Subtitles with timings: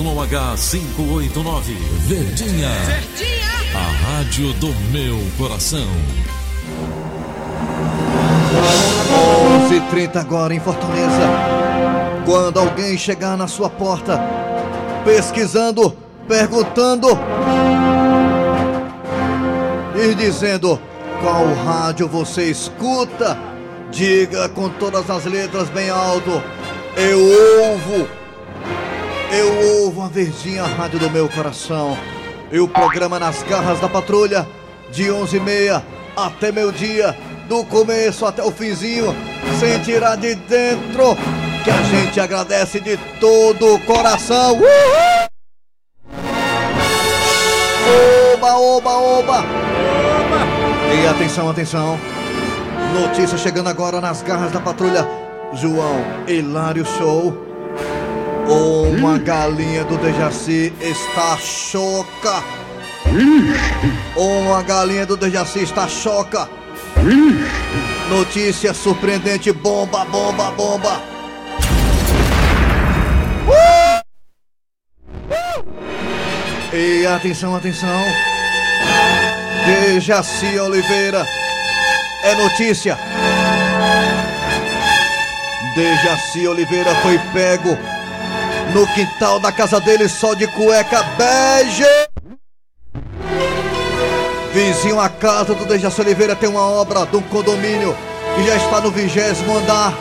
[0.00, 1.74] ZYH 589,
[2.06, 2.70] Verdinha.
[2.86, 3.50] Verdinha.
[3.74, 5.86] A rádio do meu coração.
[9.68, 11.28] 11h30 agora em Fortaleza.
[12.24, 14.18] Quando alguém chegar na sua porta,
[15.04, 15.94] pesquisando,
[16.26, 17.08] perguntando
[20.02, 20.80] e dizendo
[21.20, 23.38] qual rádio você escuta,
[23.90, 26.42] diga com todas as letras bem alto:
[26.96, 28.19] Eu ouvo,
[29.32, 31.96] eu ouvo a verdinha rádio do meu coração.
[32.50, 34.46] E o programa Nas Garras da Patrulha,
[34.90, 35.82] de 11h30
[36.16, 37.16] até meio-dia,
[37.48, 39.14] do começo até o finzinho,
[39.58, 41.16] sem tirar de dentro,
[41.64, 44.54] que a gente agradece de todo o coração.
[44.54, 45.30] Uhul!
[48.34, 49.44] Oba, oba, oba!
[50.92, 51.98] E atenção, atenção.
[53.00, 55.06] Notícia chegando agora nas garras da patrulha.
[55.52, 57.49] João Hilário Show.
[58.50, 62.42] Uma galinha do Dejaci está choca.
[64.16, 66.48] Uma galinha do Dejaci está choca.
[68.08, 71.00] Notícia surpreendente, bomba, bomba, bomba.
[76.72, 78.02] E atenção, atenção.
[79.64, 81.24] Dejaci Oliveira.
[82.24, 82.98] É notícia.
[85.76, 87.99] Dejaci Oliveira foi pego
[88.74, 91.84] no quintal da casa dele só de cueca bege.
[94.52, 97.96] Vizinho a casa do Dejaci Oliveira tem uma obra de um condomínio
[98.34, 99.94] que já está no vigésimo andar.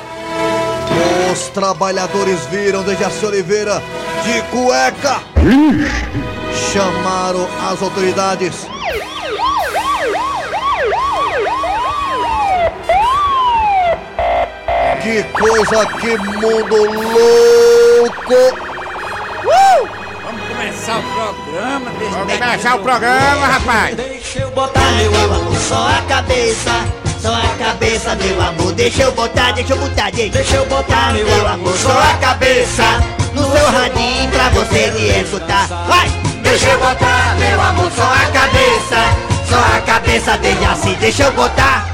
[1.31, 3.81] Os trabalhadores viram Dejaci Oliveira
[4.23, 5.22] de cueca.
[6.72, 8.67] Chamaram as autoridades.
[15.02, 18.68] Que coisa, que mundo louco!
[20.80, 21.92] Vamos começar o programa.
[22.00, 23.95] Vamos começar o programa, rapaz.
[23.95, 26.72] Deixa eu botar meu amor só a cabeça,
[27.22, 28.72] só a cabeça, meu amor.
[28.73, 32.84] Deixa eu botar, deixa eu botar, deixa eu botar meu amor só a cabeça
[33.34, 35.67] no seu radinho pra você me escutar.
[35.67, 36.10] Vai!
[36.42, 40.94] Deixa eu botar meu amor só a cabeça, só a cabeça dele assim.
[40.96, 41.88] Deixa eu botar,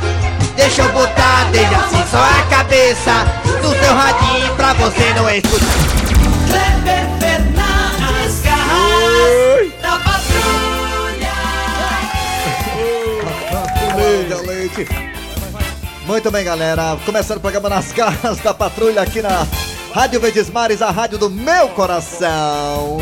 [0.56, 3.26] deixa eu botar dele assim só a cabeça
[3.64, 5.96] no seu radinho pra você não escutar.
[14.66, 14.88] Leite.
[16.08, 16.98] Muito bem, galera.
[17.06, 19.46] Começando o programa Nas Garras da Patrulha aqui na
[19.94, 22.98] Rádio Verdes Mares, a rádio do meu coração.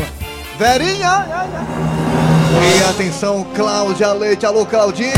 [0.58, 1.26] Verinha.
[2.52, 4.44] E atenção, Cláudia Leite.
[4.44, 5.12] Alô, Claudinha.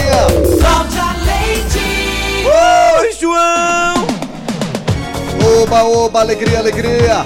[0.60, 1.80] Cláudia Leite.
[3.00, 4.06] Oi, João.
[5.62, 7.24] Oba, oba, alegria, alegria.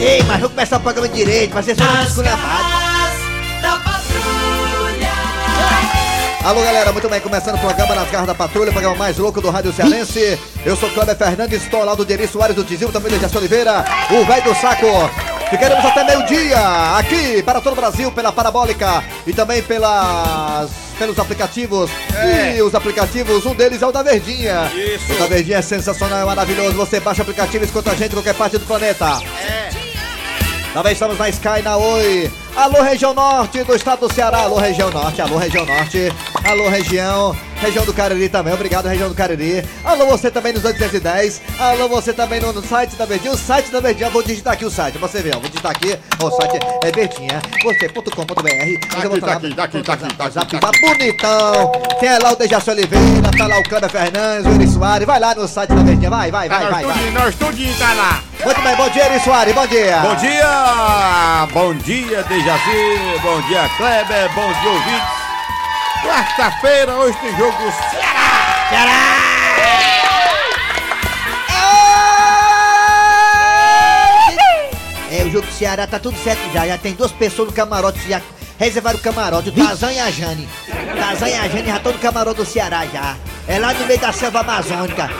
[0.00, 2.22] Ei, mas vamos começar o programa direito, mas vocês são muito
[6.44, 9.40] Alô, galera, muito bem, começando o programa Nas Garras da Patrulha, o programa mais louco
[9.40, 10.38] do Rádio Cearense.
[10.64, 13.36] Eu sou Cléber Fernandes, estou ao lado de Eri Soares do Tizil, também do Jaci
[13.36, 14.86] Oliveira, o velho do saco.
[15.50, 16.58] Ficaremos até meio-dia
[16.96, 21.90] aqui para todo o Brasil pela Parabólica e também pelas, pelos aplicativos.
[22.56, 24.70] E os aplicativos, um deles é o da Verdinha.
[24.74, 25.12] Isso.
[25.12, 26.74] O da Verdinha é sensacional, é maravilhoso.
[26.74, 29.20] Você baixa o aplicativo e escuta a gente em qualquer parte do planeta.
[30.72, 32.30] Também estamos na Sky, na Oi.
[32.58, 34.38] Alô, região norte do estado do Ceará.
[34.38, 35.22] Alô, região norte.
[35.22, 36.12] Alô, região norte.
[36.44, 37.36] Alô, região.
[37.60, 38.52] Região do Cariri também.
[38.52, 39.64] Obrigado, região do Cariri.
[39.84, 41.40] Alô, você também nos 810.
[41.56, 43.32] Alô, você também no, no site da Verdinha.
[43.32, 44.10] O site da Verdinha.
[44.10, 44.98] Vou digitar aqui o site.
[44.98, 45.38] Você vê, ó.
[45.38, 45.96] Vou digitar aqui.
[46.20, 47.40] O site é verdinha.
[47.62, 48.34] Você.com.br.
[48.42, 50.58] Daqui, daqui, daqui, daqui, Zap, daqui.
[50.58, 51.72] tá bonitão.
[52.00, 53.30] Tem lá o Dejaci Oliveira.
[53.38, 55.06] Tá lá o Câmara Fernandes, o Eri Soares.
[55.06, 56.10] Vai lá no site da Verdinha.
[56.10, 56.84] Vai, vai, vai, Nós vai.
[56.84, 56.92] vai.
[56.94, 58.22] tudinho, nós tudinho tá lá.
[58.44, 59.54] Muito bem, bom dia, Eri Soares.
[59.54, 59.98] Bom dia.
[59.98, 61.48] Bom dia!
[61.52, 63.20] Bom dia, Dejaci.
[63.20, 64.32] Bom dia, Kleber.
[64.32, 65.08] Bom dia, ouvintes.
[66.02, 69.18] Quarta-feira, hoje tem jogo do Ceará.
[75.10, 76.66] É, o jogo do Ceará tá tudo certo já.
[76.66, 77.98] Já tem duas pessoas no camarote.
[78.08, 78.22] Já
[78.56, 80.48] reservaram o camarote, o Tazan e a Jane.
[81.00, 83.16] Tazan e a Jane já estão no camarote do Ceará já.
[83.48, 85.10] É lá no meio da selva amazônica.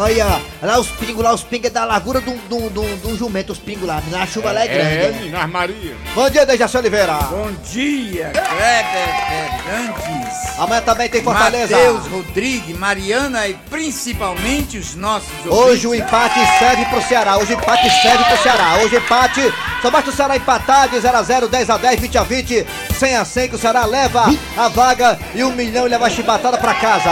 [0.00, 3.50] Olha, lá os pingos, lá os pingos é da largura de um- de um jumento,
[3.52, 4.00] os pingos lá.
[4.20, 4.94] A chuva lá é grande.
[4.94, 5.10] É, é.
[5.24, 5.96] Minas Maria.
[6.14, 7.14] Bom dia, Dejaci Oliveira.
[7.14, 10.58] Bom dia, Kleber Fernandes.
[10.58, 11.76] Amanhã também tem Fortaleza.
[11.76, 16.06] Matheus Rodrigues, Mariana e principalmente os nossos Hoje o ouvintes.
[16.08, 17.36] empate serve pro Ceará.
[17.38, 18.76] Hoje o empate serve pro Ceará.
[18.82, 19.54] Hoje o empate.
[19.82, 22.66] Só basta o Ceará empatar de 0x0, 10x10, 20x20,
[22.98, 24.24] 100x100, que o Ceará leva
[24.56, 27.10] a vaga e um milhão e leva a chibatada pra casa.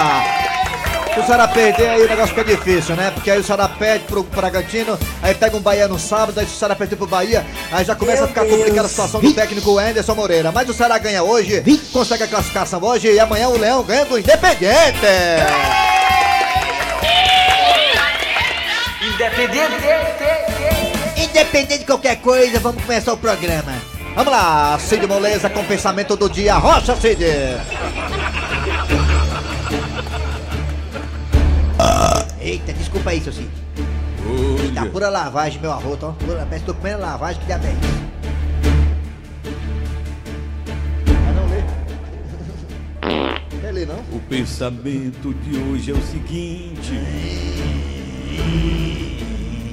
[1.17, 3.11] Se o Ceará perder, aí o negócio fica difícil, né?
[3.11, 6.53] Porque aí o Ceará perde pro Bragantino, aí pega um Bahia no sábado, aí se
[6.53, 7.43] o Ceará perder pro Bahia,
[7.73, 10.53] aí já começa a ficar complicada a situação do técnico Anderson Moreira.
[10.53, 14.19] Mas o Ceará ganha hoje, consegue a classificação hoje, e amanhã o Leão ganha do
[14.19, 15.07] Independente.
[21.17, 23.73] Independente de qualquer coisa, vamos começar o programa.
[24.15, 26.57] Vamos lá, Cid Moleza com o pensamento do dia.
[26.57, 27.25] Rocha, Cid!
[32.47, 33.49] Eita, desculpa aí, seu Cid.
[34.73, 36.13] Tá Olha, pura lavagem, meu arroz, ó.
[36.13, 37.75] Pura, parece que tô comendo lavagem que dá bem.
[41.25, 41.61] Mas não lê.
[43.61, 43.99] Quer ler, não?
[44.13, 46.93] o pensamento de hoje é o seguinte.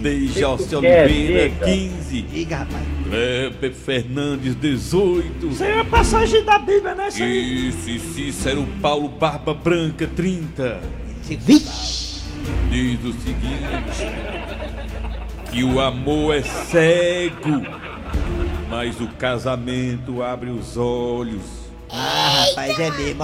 [0.02, 2.22] Dejaci Oliveira, 15.
[2.24, 2.84] Diga, rapaz.
[3.08, 5.46] Kleber Fernandes, 18.
[5.46, 7.10] Isso aí é a passagem da Bíblia, né?
[7.10, 7.70] Isso aí.
[7.70, 10.82] Isso, e Cícero Paulo Barba Branca, 30.
[11.22, 11.83] Esse vixe.
[12.74, 14.12] Diz o seguinte:
[15.52, 17.62] que o amor é cego,
[18.68, 21.44] mas o casamento abre os olhos.
[21.92, 23.24] Ah, rapaz, é mesmo.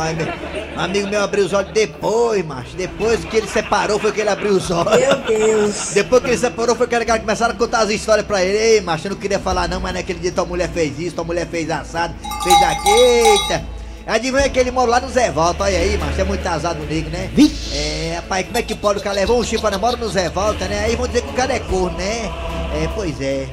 [0.77, 2.75] Um amigo meu abriu os olhos depois, macho.
[2.77, 4.99] Depois que ele separou, foi que ele abriu os olhos.
[4.99, 5.93] Meu Deus.
[5.95, 8.55] Depois que ele separou, foi que ele começaram a contar as histórias pra ele.
[8.55, 11.23] Ei, macho, eu não queria falar não, mas naquele dia tua mulher fez isso, tua
[11.23, 12.13] mulher fez assado,
[12.43, 12.87] fez aqui.
[12.87, 13.78] Eita.
[14.07, 16.85] Adivinha que ele mora lá no Zé Volta, olha aí, macho, é muito azado o
[16.85, 17.29] nego, né?
[17.71, 20.29] É, rapaz, como é que pode o cara levou um chifre pra namoro no Zé
[20.29, 20.85] Volta, né?
[20.85, 22.25] Aí vão dizer que o cara é corno, né?
[22.73, 23.47] É, pois é.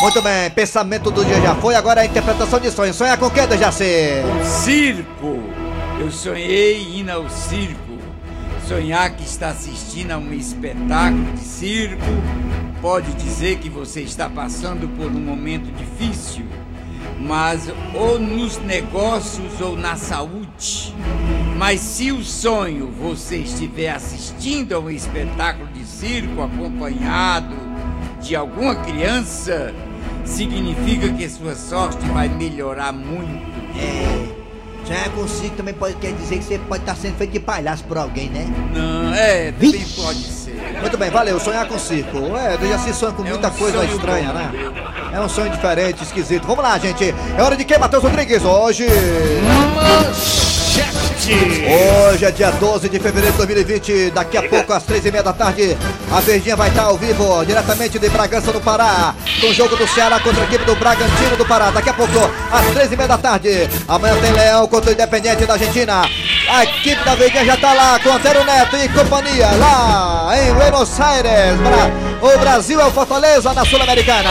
[0.00, 2.92] Muito bem, pensamento do dia já foi, agora a interpretação de sonho.
[2.92, 3.84] Sonha com quem, Dejaci?
[4.44, 5.42] Circo!
[5.98, 7.94] Eu sonhei indo ao circo.
[8.68, 12.02] Sonhar que está assistindo a um espetáculo de circo
[12.80, 16.44] pode dizer que você está passando por um momento difícil,
[17.24, 20.94] mas ou nos negócios ou na saúde.
[21.56, 27.54] Mas se o sonho você estiver assistindo a um espetáculo de circo acompanhado
[28.20, 29.74] de alguma criança,
[30.24, 33.54] significa que sua sorte vai melhorar muito.
[33.78, 34.44] É.
[34.84, 37.96] Sonhar consigo também pode quer dizer que você pode estar sendo feito de palhaço por
[37.96, 38.46] alguém, né?
[38.74, 40.33] Não, é, também pode ser.
[40.80, 42.36] Muito bem, valeu, sonhar com circo.
[42.36, 44.34] É, Dejaci sonha com É muita um coisa estranha, bom.
[44.34, 44.50] né?
[45.12, 46.46] É um sonho diferente, esquisito.
[46.46, 47.14] Vamos lá, gente.
[47.36, 48.44] É hora de quem, Matheus Rodrigues?
[48.44, 48.86] Hoje.
[51.24, 54.10] Hoje é dia 12 de fevereiro de 2020.
[54.10, 55.76] Daqui a pouco, às três e meia da tarde,
[56.12, 59.14] a Verdinha vai estar ao vivo, diretamente de Bragança, no Pará.
[59.40, 61.70] Com o jogo do Ceará contra a equipe do Bragantino do Pará.
[61.70, 62.18] Daqui a pouco,
[62.52, 63.68] às três e meia da tarde.
[63.88, 66.02] Amanhã tem Leão contra o Independente da Argentina.
[66.48, 69.50] A equipe da Verdinha já está lá com Antero Neto e companhia.
[69.52, 71.58] Lá em Buenos Aires.
[72.20, 74.30] O Brasil é o Fortaleza na Sul-Americana.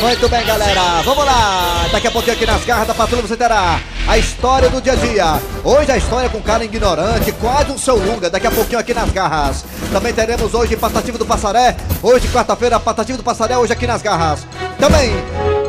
[0.00, 1.02] Muito bem, galera.
[1.04, 1.86] Vamos lá.
[1.92, 3.78] Daqui a pouquinho aqui nas garras da patrulha você terá
[4.10, 5.40] a história do dia a dia.
[5.62, 8.28] Hoje a história com cara ignorante, quase um seu lunga.
[8.28, 9.64] Daqui a pouquinho aqui nas garras.
[9.92, 11.76] Também teremos hoje Patativa do Passaré.
[12.02, 13.56] Hoje, quarta-feira, Patativa do Passaré.
[13.56, 14.44] Hoje aqui nas garras.
[14.80, 15.12] Também,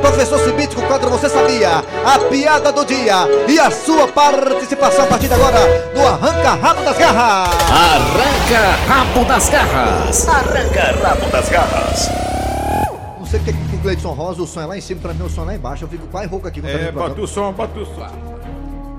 [0.02, 1.84] professor Cibite com o quadro Você Sabia?
[2.04, 3.28] A piada do dia.
[3.48, 5.60] E a sua participação a partir de agora
[5.94, 7.56] no Arranca Rabo das Garras.
[7.70, 10.28] Arranca rabo das garras.
[10.28, 12.31] Arranca rabo das garras.
[13.32, 15.44] Sei que o Gleidson Rosa, o som é lá em cima, pra mim o som
[15.44, 15.86] é lá embaixo.
[15.86, 16.62] Eu fico quase rouco aqui.
[16.62, 17.10] tá É, programa.
[17.10, 18.08] bota o som, bota o som.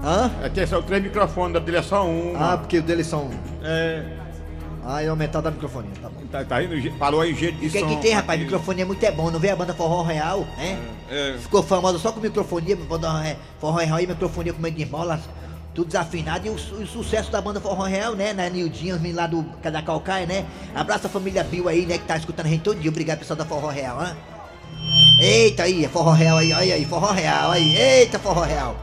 [0.03, 0.31] Hã?
[0.43, 2.33] Aqui é só três microfones, da dele é só um.
[2.37, 3.29] Ah, porque o deles são.
[3.63, 4.03] É,
[4.85, 6.23] Ah, é aumentado a microfonia, tá bom.
[6.31, 7.87] tá, tá indo, falou aí jeito de o que, som.
[7.87, 8.41] que tem, rapaz?
[8.41, 8.45] aqui.
[8.51, 10.77] Microfonia é muito é bom, não vê a banda Forró Real, né?
[11.09, 14.87] É, Ficou famosa só com microfonia, banda é, Forró Real e microfonia com medo de
[14.87, 15.21] mola,
[15.75, 16.47] tudo desafinado.
[16.47, 18.33] E o, o sucesso da banda Forró Real, né?
[18.33, 20.45] Na Nildinha, os meninos lá do da Calcaia, né?
[20.75, 21.99] Abraça a família Bill aí, né?
[21.99, 22.91] Que tá escutando a gente todo dia.
[22.91, 24.17] Obrigado, pessoal da Forró Real, hã?
[25.19, 28.77] Eita aí, é Forró Real aí, olha aí, Forró Real aí, eita Forró Real.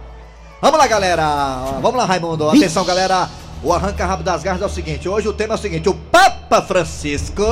[0.61, 1.79] Vamos lá, galera.
[1.81, 2.49] Vamos lá, Raimundo.
[2.49, 3.29] Atenção, galera.
[3.63, 5.07] O arranca rabo das garras é o seguinte.
[5.07, 7.43] Hoje o tema é o seguinte: o Papa Francisco,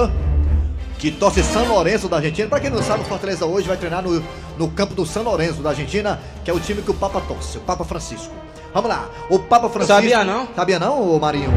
[0.98, 2.48] que torce São Lourenço da Argentina.
[2.48, 4.24] Pra quem não sabe, o Fortaleza hoje vai treinar no,
[4.58, 7.58] no campo do São Lourenço da Argentina, que é o time que o Papa torce,
[7.58, 8.34] o Papa Francisco.
[8.74, 9.09] Vamos lá.
[9.29, 9.93] O Papa Francisco.
[9.93, 10.47] Sabia não?
[10.55, 11.51] Sabia não, Marinho?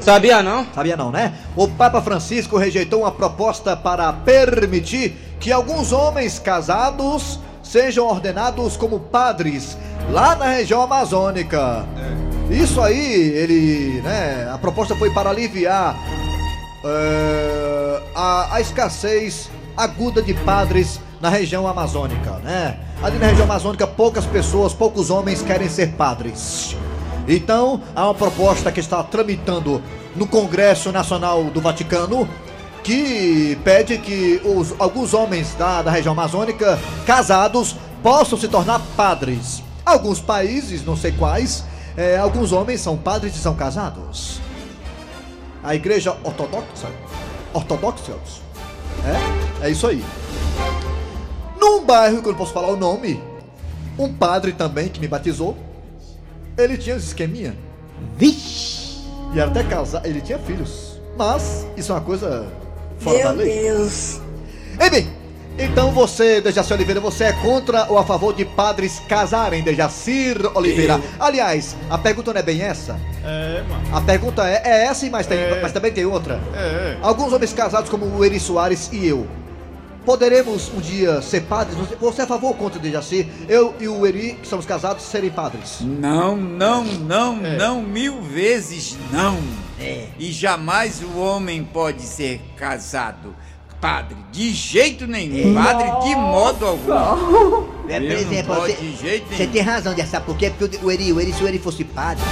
[0.00, 0.66] Sabia não?
[0.74, 1.32] Sabia não, né?
[1.54, 8.98] O Papa Francisco rejeitou uma proposta para permitir que alguns homens casados sejam ordenados como
[8.98, 9.76] padres
[10.10, 11.84] lá na região amazônica.
[12.50, 14.50] Isso aí, ele, né?
[14.52, 15.96] A proposta foi para aliviar
[16.84, 22.76] é, a, a escassez aguda de padres na região amazônica, né?
[23.02, 26.76] Ali na região amazônica, poucas pessoas, poucos homens querem ser padres.
[27.26, 29.82] Então, há uma proposta que está tramitando
[30.14, 32.28] no Congresso Nacional do Vaticano
[32.84, 39.64] que pede que os, alguns homens da, da região amazônica casados possam se tornar padres.
[39.84, 41.64] Alguns países, não sei quais,
[41.96, 44.40] eh, alguns homens são padres e são casados.
[45.64, 46.88] a igreja ortodoxa.
[47.52, 48.42] Ortodoxos.
[49.60, 49.66] É?
[49.66, 50.04] É isso aí.
[51.62, 53.22] Num bairro que eu não posso falar o nome,
[53.96, 55.56] um padre também que me batizou,
[56.58, 57.56] ele tinha esse esqueminha.
[58.16, 58.98] Vixe!
[59.32, 61.00] E era até casar, ele tinha filhos.
[61.16, 62.48] Mas isso é uma coisa
[62.98, 63.62] fora da lei.
[63.62, 64.20] Deus!
[64.80, 65.08] Ei, bem,
[65.56, 71.00] então você, Dejaci Oliveira, você é contra ou a favor de padres casarem, Dejacir Oliveira?
[71.20, 72.98] Aliás, a pergunta não é bem essa?
[73.24, 73.96] É, mano.
[73.96, 75.60] A pergunta é, é essa, mas, tem, É.
[75.62, 76.40] mas também tem outra.
[76.54, 76.98] É, é.
[77.00, 79.28] Alguns homens casados, como o Eri Soares e eu,
[80.04, 81.76] poderemos um dia ser padres?
[81.76, 83.28] Você, você é a favor ou contra, Dejaci?
[83.48, 85.78] Eu e o Eri, que somos casados, serem padres?
[85.80, 87.56] Não, não, não, É.
[87.56, 89.38] não, mil vezes não.
[89.80, 90.06] É.
[90.18, 93.34] E jamais o homem pode ser casado.
[93.80, 95.54] Padre, de jeito nenhum.
[95.54, 96.92] Padre, de modo algum.
[97.88, 99.52] É, por exemplo, pode você, de jeito você nenhum.
[99.52, 100.52] tem razão, de sabe por quê?
[100.56, 102.22] Porque o Eri, o Eri, se o Eri fosse padre,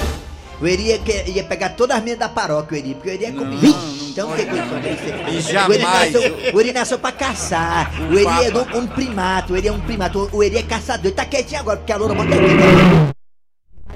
[0.61, 3.25] o Eri ia, ia pegar todas as meninas da paróquia, o Eri, porque o Eri
[3.25, 3.67] é Não, comigo.
[4.11, 4.37] Então não.
[4.37, 5.14] dele ser.
[5.14, 7.90] E O Eri jamais nasceu, o- Eri nasceu pra caçar.
[8.11, 10.29] O Eri é um, primato, o Eri é um primato.
[10.33, 11.07] O Eri é caçador.
[11.07, 13.14] Ele tá quietinho agora, porque a loura bota aqui.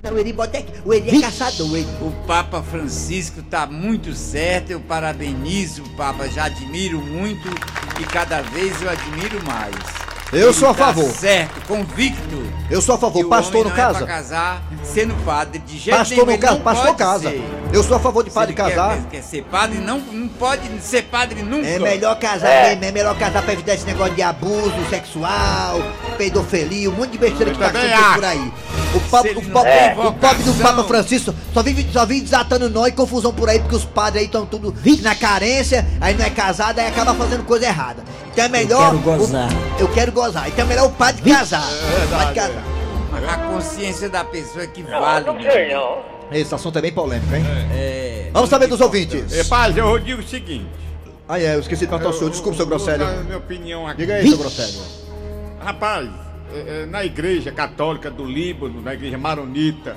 [0.02, 0.73] Mas O Eri bota aqui.
[0.85, 1.87] O Eri é caçador, o Eri.
[2.00, 7.49] O Papa Francisco tá muito certo, eu parabenizo o Papa, já admiro muito
[8.00, 10.03] e cada vez eu admiro mais.
[10.35, 11.11] Eu sou a tá favor.
[11.11, 12.43] certo, convicto.
[12.69, 13.29] Eu sou a que favor.
[13.29, 13.99] Pastor no é casa?
[13.99, 17.31] pra casar sendo padre, de jeito Pastor nenhum, no casa, pastor casa.
[17.31, 17.43] ser.
[17.73, 18.97] Eu sou a favor de Se padre casar.
[18.97, 21.67] Quer, quer ser padre, não, não pode ser padre nunca.
[21.67, 25.79] É melhor casar mesmo, é melhor casar pra evitar esse negócio de abuso sexual,
[26.19, 28.53] pedofilia, um monte de besteira que Eu tá também acontecendo por aí.
[28.95, 30.55] O, pa- Se ele o, não pa- tem o pobre do.
[30.63, 34.21] Papa Francisco só vive, só vive desatando nó e confusão por aí, porque os padres
[34.21, 38.05] aí estão tudo na carência, aí não é casado, aí acaba fazendo coisa errada.
[38.33, 38.91] Então é melhor.
[38.91, 39.49] quero gozar.
[39.53, 40.49] o- eu quero gozar.
[40.49, 41.63] Então é melhor o padre casar.
[41.69, 42.65] verdade, Pode casar.
[43.11, 45.25] Mas a consciência da pessoa é que vale.
[45.33, 45.99] meu.
[46.33, 47.45] Esse assunto é bem polêmico, hein?
[47.73, 49.33] É, Vamos saber dos ouvintes.
[49.33, 50.67] É, Paz, eu digo o seguinte.
[51.29, 52.31] Ah, é, eu esqueci de perguntar ao senhor.
[52.31, 53.25] Desculpa, seu eu- eu- Grosselio.
[53.25, 53.99] Minha opinião aqui.
[53.99, 54.81] Diga aí, seu Grosselio.
[55.61, 56.09] Rapaz,
[56.54, 59.96] é, é, na igreja católica do Líbano, na igreja maronita,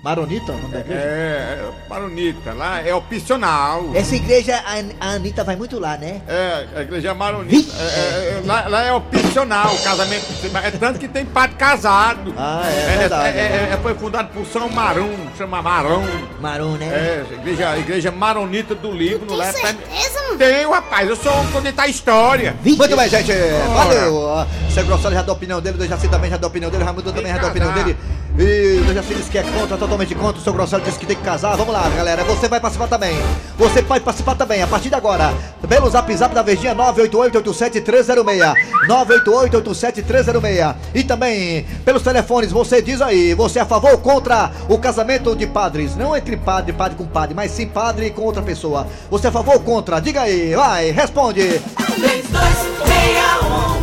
[0.00, 1.00] Maronita, o nome da igreja?
[1.00, 3.90] é, é maronita, lá é opcional.
[3.94, 6.22] Essa igreja, a, a Anitta vai muito lá, né?
[6.28, 10.24] É, a igreja maronita, é, é, é, lá, lá é opcional o casamento,
[10.64, 12.32] é tanto que tem padre casado.
[12.38, 13.38] Ah, é verdade.
[13.38, 16.02] É, é- é- foi fundado por São Marão, chama Marão.
[16.40, 16.86] Marum, né?
[16.86, 19.34] É, a igreja, igreja maronita do Líbano.
[19.34, 22.54] Lá Tem tá- certeza, Tenho, rapaz, eu sou um contar história.
[22.64, 23.32] Muito bem, gente.
[23.74, 24.30] Valeu.
[24.30, 26.70] Ah, Seu Grosselio já deu a opinião dele, o Dejaci também já deu a opinião
[26.70, 27.96] dele, o Raimundo também já deu a opinião dele.
[28.38, 30.40] E o Dejaci disse que é contra, totalmente contra.
[30.40, 31.56] O seu Grosselio disse que tem que casar.
[31.56, 32.22] Vamos lá, galera.
[32.22, 33.16] Você vai participar também.
[33.56, 34.62] Você pode participar também.
[34.62, 35.34] A partir de agora,
[35.68, 38.54] pelo zap zap da Verdinha 988-87306.
[38.88, 40.76] 988-87306.
[40.94, 45.34] E também pelos telefones, você diz aí, você é a favor ou contra o casamento
[45.34, 45.96] de padres?
[45.96, 48.86] Não entre padre, padre com padre, mas sim padre com outra pessoa.
[49.10, 49.98] Você é a favor ou contra?
[49.98, 51.40] Diga aí, vai, responde.
[51.40, 53.80] 3261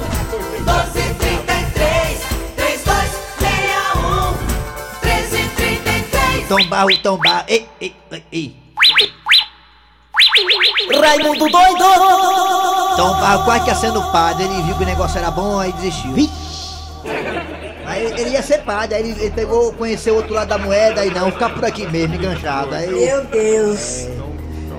[0.53, 2.19] 1233
[2.55, 4.37] 3261
[5.01, 7.43] 1333 Tombar o tombar.
[7.47, 8.55] Ei, ei, ei, ei.
[11.01, 11.83] Raimundo doido!
[12.95, 16.13] Tombar quase que sendo padre, ele viu que o negócio era bom, aí desistiu.
[17.85, 20.57] Aí ele ele ia ser padre, aí ele, ele pegou, conheceu o outro lado da
[20.57, 22.73] moeda, aí não, ficar por aqui mesmo, enganchado.
[22.73, 24.07] Aí, Meu Deus!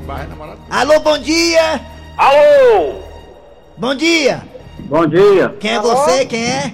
[0.06, 0.58] Namorado.
[0.70, 1.80] Alô, bom dia!
[2.16, 3.00] Alô!
[3.76, 4.40] Bom dia!
[4.88, 6.24] Bom dia, Quem é você?
[6.26, 6.72] Quem é?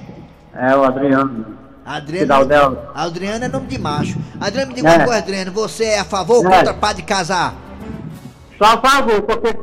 [0.54, 1.46] é o Adriano,
[1.84, 2.20] Adriano.
[2.20, 2.90] Cidadel.
[2.94, 4.18] Adriano é nome de macho.
[4.38, 5.04] Adriano, me diga uma É.
[5.06, 6.56] coisa, Adriano, você é a favor ou É.
[6.58, 7.54] contra padre casar?
[8.58, 9.56] Só a favor, porque.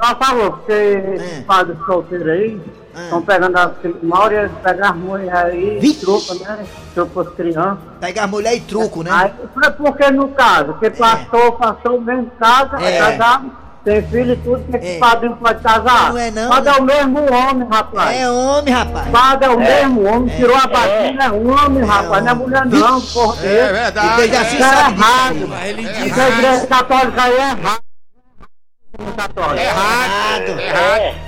[0.00, 1.38] Só a favor, porque É.
[1.38, 2.83] os padres solteiros aí É.
[2.96, 3.70] estão pegando as
[4.02, 6.00] maioria pegam as mulheres aí, Vixe.
[6.00, 6.66] trupa, né?
[6.94, 7.78] Trupa as crianças.
[8.00, 9.10] Pegar mulher e truco, né?
[9.12, 12.96] Aí, por- porque no caso, que pastor, pastor mesmo casa, É.
[12.96, 13.50] é casado,
[13.84, 14.96] tem filho e tudo, que É.
[14.96, 14.98] é.
[14.98, 16.10] padre não pode casar.
[16.12, 16.76] Não é não, Padre né?
[16.76, 18.16] é o mesmo homem, rapaz.
[18.20, 19.08] É homem, rapaz.
[19.10, 23.00] Padre é o mesmo homem, tirou a batina, é homem, rapaz, não é mulher não,
[23.00, 23.44] porra.
[23.46, 24.16] É E verdade.
[24.22, 24.60] Dejaci é.
[24.60, 25.48] Errado.
[25.48, 27.80] Mas ele É igreja católica aí é errado.
[28.96, 29.58] Errado.
[29.58, 30.60] Errado.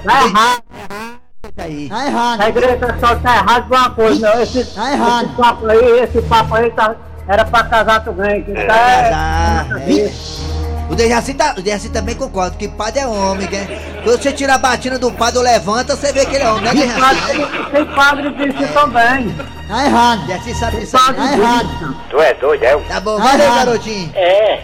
[0.07, 1.21] Errado.
[1.57, 1.89] Aí.
[1.89, 2.41] Tá errado!
[2.41, 4.43] A igreja católica tá errado por uma coisa, não.
[4.43, 5.27] Esse, Tá errado.
[5.27, 6.97] esse papo aí, esse papo aí tá,
[7.29, 8.43] era pra casar também.
[8.43, 10.57] Que tá, é, Vixe.
[10.89, 13.67] O Dejaci, tá, o Dejaci também concorda que padre é homem, né?
[14.05, 16.63] Quando você tira a batina do padre ou levanta, você vê que ele é homem,
[16.63, 17.01] né, tem Dejaci?
[17.01, 19.35] padre, tem padre disso também.
[19.69, 20.27] Tá errado!
[20.27, 21.03] Dejaci sabe disso aí.
[21.07, 21.29] Padre né?
[21.29, 21.97] Tá errado!
[22.09, 22.77] Tu é doido, é?
[22.89, 23.67] Tá bom, Tá valeu, errado.
[23.67, 24.13] garotinho.
[24.15, 24.61] É.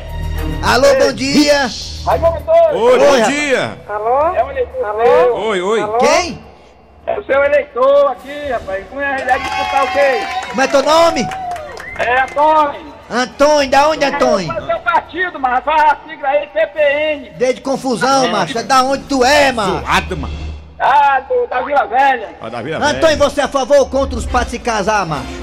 [0.62, 1.68] Alô, bom dia.
[2.06, 2.18] Oi,
[2.74, 3.78] Oi, bom dia.
[3.88, 4.34] Alô?
[4.34, 5.48] É Alô?
[5.48, 5.98] Oi, oi.
[5.98, 6.51] Quem?
[7.06, 8.86] É o seu eleitor aqui, rapaz.
[8.88, 10.48] Com a realidade disputar o quê?
[10.48, 11.28] Como é teu nome?
[11.98, 12.92] É Antônio.
[13.10, 14.46] Antônio, da onde, Antônio?
[14.48, 17.30] Faz seu partido, mas faz a sigla aí, PPN.
[17.36, 18.56] Desde confusão, macho.
[18.56, 19.80] É da onde tu é, macho?
[19.80, 20.34] Zoado, mano.
[20.78, 22.28] Ah, do, da Vila Velha.
[22.40, 23.30] Ó, da Vila Antônio, Velha.
[23.30, 25.41] você é a favor ou contra os patos se casar, macho?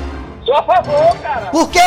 [0.49, 1.45] Sou a favor, cara.
[1.51, 1.79] Por quê?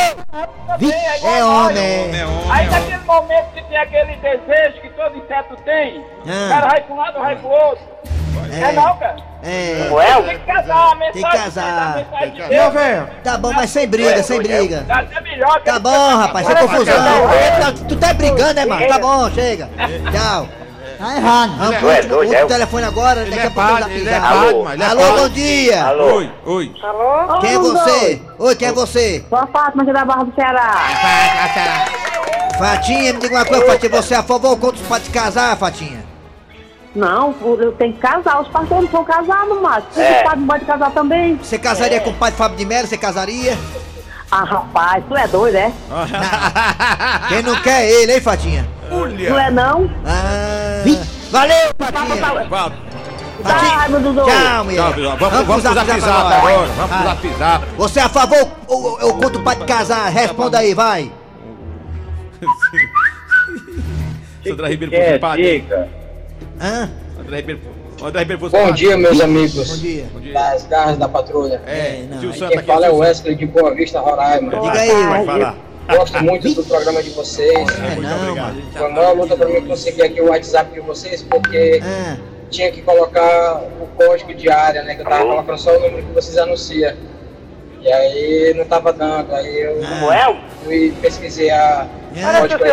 [0.78, 1.66] Vi- Também é igual É nós.
[1.66, 2.24] homem, É é.
[2.26, 2.80] homem, Aí é homem.
[2.80, 6.46] naquele momento que tem aquele desejo que todo inseto tem, Ah.
[6.46, 7.84] o cara vai pra um lado, vai pro outro.
[8.52, 8.72] É, É.
[8.72, 9.16] não, cara.
[9.42, 10.22] É.
[10.26, 11.96] Tem que casar, a mensagem, Tem que casar.
[11.98, 13.06] de Tem que casar.
[13.24, 14.84] Tá bom, mas sem briga, sem briga.
[14.86, 15.58] Tá até melhor.
[15.58, 17.32] que Tá bom, rapaz, sem confusão.
[17.32, 18.86] É, Tu tá brigando, né, mano?
[18.86, 19.68] Tá bom, chega.
[20.12, 20.46] Tchau.
[21.02, 21.56] Tá errado.
[21.58, 24.08] Vamos é pro último, último telefone agora, Ele daqui é a pouco eu padre, ele
[24.08, 24.46] é padre.
[24.72, 25.20] Ele é Alô, padre.
[25.20, 25.84] bom dia.
[25.84, 26.14] Alô?
[26.14, 26.72] Oi, oi.
[27.40, 28.22] Quem é você?
[28.38, 29.24] Oi, quem é você?
[29.28, 30.74] Sou a Fátima aqui da Barra do Ceará.
[32.56, 35.10] Fatinha, me diga uma coisa, Fatinha, você é a favor ou contra os pais de
[35.10, 36.04] casar, Fatinha?
[36.94, 38.40] Não, eu tenho que casar.
[38.40, 40.18] Os parceiros são casados, mas É.
[40.18, 41.36] os pais não podem casar também.
[41.42, 42.86] Você casaria com o pai de Fábio de Mello?
[42.86, 43.58] Você casaria?
[44.30, 45.72] Ah, rapaz, tu é doido, é?
[47.28, 48.81] Quem não quer é ele, hein, Fatinha?
[48.92, 49.90] Tu é não?
[50.04, 50.84] Ah,
[51.30, 52.16] valeu, Fatinha.
[52.16, 52.72] Fala.
[53.42, 53.58] Tá.
[53.88, 54.82] Tchau, mulher.
[54.82, 56.66] Tchau, Vamos, vamos, vamos pro zap zap agora.
[56.76, 57.66] Vamos zap zap.
[57.76, 60.08] Você é a favor ou, ou, ou contra o pai de casar?
[60.10, 61.10] Responda aí, vai.
[64.50, 65.60] André Ribeiro fosse padre.
[65.60, 65.88] dica.
[66.60, 66.90] Hã?
[67.20, 67.60] André Ribeiro.
[68.02, 68.76] André Ribeiro fosse Bom padre.
[68.76, 70.06] dia, meus amigos Bom dia.
[70.12, 70.32] Bom dia.
[70.34, 71.62] das garras da patrulha.
[71.66, 72.66] É, não, tio aí Santa Quem aqui.
[72.66, 74.50] fala é o Wesley de Boa Vista, Roraima.
[74.50, 75.24] Diga aí, vai.
[75.24, 75.54] falar.
[75.90, 77.52] Gosto muito do programa de vocês.
[77.78, 78.62] É, Muito não, obrigado.
[78.72, 82.16] Foi uma maior luta para mim conseguir aqui o WhatsApp de vocês, porque Ah,
[82.50, 84.94] tinha que colocar o código de área, né?
[84.94, 86.94] Que eu tava colocando só o número que vocês anunciam.
[87.80, 89.34] E aí não tava dando.
[89.34, 90.34] Aí eu ah,
[90.64, 91.86] fui pesquisei a
[92.16, 92.40] Ah.
[92.40, 92.70] código de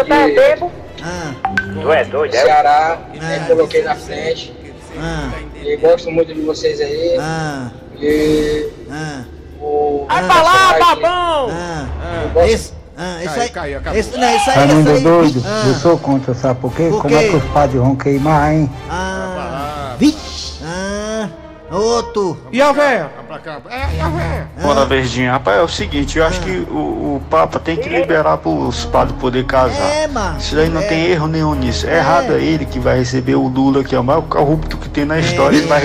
[1.01, 1.33] ah,
[1.81, 2.41] Tu é doido, é?
[2.41, 4.53] Ceará, aí coloquei na frente.
[4.99, 5.31] ah,
[5.63, 7.17] E gosto muito de vocês aí.
[7.19, 9.23] ah, E ah,
[9.59, 10.05] o.
[10.07, 11.87] Vai falar, ah.
[12.23, 13.99] Eu gosto Esse, ah, esse Caiu, aí, caiu, acabou.
[13.99, 15.03] esse, não, esse aí, Raimundo esse aí.
[15.03, 16.89] doido, Ah, eu sou contra, sabe por quê?
[16.89, 17.23] Por Como quê?
[17.25, 18.69] é que os padres vão queimar, hein?
[18.89, 20.15] Ah, vi,
[20.63, 21.29] ah,
[21.71, 22.37] outro.
[22.51, 23.09] E a véia?
[23.39, 23.61] Pra cá.
[23.69, 24.47] É, a véia?
[24.61, 25.31] Bora, Verdinha.
[25.31, 29.17] Rapaz, é o seguinte, eu acho que o, o Papa tem que liberar pros padres
[29.19, 29.89] poder casar.
[29.91, 30.37] É, mano.
[30.37, 30.87] Isso daí não é.
[30.87, 31.87] tem erro nenhum nisso.
[31.87, 34.89] É, errado é ele que vai receber o Lula, que é o maior corrupto que
[34.89, 35.57] tem na história.
[35.57, 35.83] Ele vai...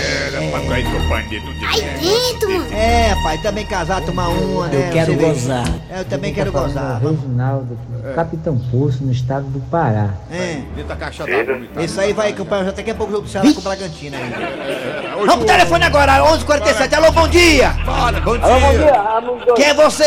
[2.72, 4.88] É, rapaz, também casar, tomar uma, né?
[4.88, 5.68] Eu quero gozar.
[5.90, 7.00] É, eu também quero Tá gozar.
[7.00, 7.78] do Reginaldo,
[8.14, 10.10] Capitão Poço, no estado do Pará.
[10.30, 10.60] É.
[10.74, 11.60] Dentro da caixa d'água.
[11.82, 14.16] Esse aí vai acompanhar já daqui a pouco o jogo do Ceará com o Bragantino
[14.16, 15.14] aí.
[15.18, 16.94] Vamos pro telefone agora, 11h47.
[16.94, 17.43] Alô, bom dia.
[17.84, 18.94] Bora, bom dia.
[19.00, 19.54] Alô, bom dia.
[19.54, 20.04] Quem é você?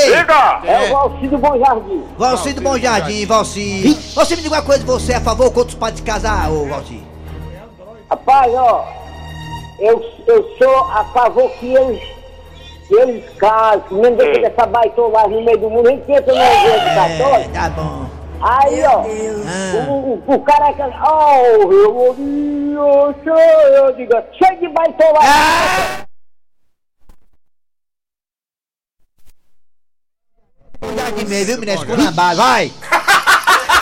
[0.65, 2.03] É o Valcido Bom Jardim.
[2.17, 3.93] Valci do Bom Jardim, Valci.
[4.15, 6.49] Você me diga uma coisa, você é a favor ou contra os pais de casar,
[6.51, 7.03] ô Valci?
[8.09, 8.85] Rapaz, ó,
[9.79, 12.01] eu, eu sou a favor que eles,
[12.87, 16.53] que eles casem, que nem deixa dessa baitolagem no meio do mundo, nem pensa na
[16.53, 17.49] igreja É, católica.
[17.53, 18.05] tá bom.
[18.41, 19.89] Aí, ó, Ah.
[19.89, 20.81] o, o, o cara que.
[20.81, 25.29] Oh, eu ouvi, eu sou, eu digo, cheio de baitolagem.
[25.29, 26.06] Ah!
[30.81, 31.79] Jardim meio, viu, menino?
[31.79, 32.71] Ficou na base, vai.